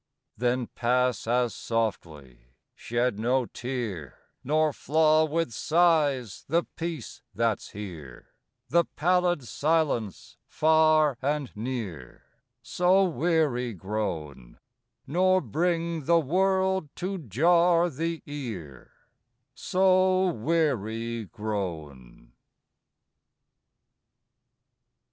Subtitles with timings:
[0.01, 7.69] III Then pass as softly: shed no tear Nor flaw with sighs the peace that's
[7.69, 8.29] here;
[8.69, 12.23] The pallid silence, far and near,
[12.63, 14.57] So weary grown;
[15.05, 18.93] Nor bring the world to jar the ear
[19.53, 22.31] So weary grown.